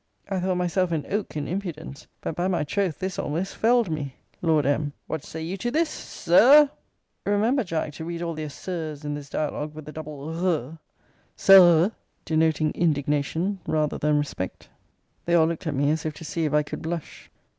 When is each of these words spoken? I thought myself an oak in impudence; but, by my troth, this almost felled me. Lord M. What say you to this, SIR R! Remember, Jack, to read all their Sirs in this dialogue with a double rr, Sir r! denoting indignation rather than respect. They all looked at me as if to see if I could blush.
I 0.27 0.39
thought 0.39 0.55
myself 0.55 0.91
an 0.93 1.05
oak 1.09 1.37
in 1.37 1.47
impudence; 1.47 2.07
but, 2.21 2.33
by 2.35 2.47
my 2.47 2.63
troth, 2.63 2.97
this 2.97 3.19
almost 3.19 3.55
felled 3.55 3.91
me. 3.91 4.15
Lord 4.41 4.65
M. 4.65 4.93
What 5.05 5.23
say 5.23 5.43
you 5.43 5.57
to 5.57 5.69
this, 5.69 5.89
SIR 5.91 6.71
R! 7.27 7.31
Remember, 7.31 7.63
Jack, 7.63 7.93
to 7.93 8.05
read 8.05 8.23
all 8.23 8.33
their 8.33 8.49
Sirs 8.49 9.05
in 9.05 9.13
this 9.13 9.29
dialogue 9.29 9.75
with 9.75 9.87
a 9.87 9.91
double 9.91 10.31
rr, 10.33 10.79
Sir 11.35 11.83
r! 11.83 11.91
denoting 12.25 12.71
indignation 12.71 13.59
rather 13.67 13.99
than 13.99 14.17
respect. 14.17 14.69
They 15.25 15.35
all 15.35 15.45
looked 15.45 15.67
at 15.67 15.75
me 15.75 15.91
as 15.91 16.03
if 16.03 16.15
to 16.15 16.25
see 16.25 16.45
if 16.45 16.53
I 16.55 16.63
could 16.63 16.81
blush. 16.81 17.29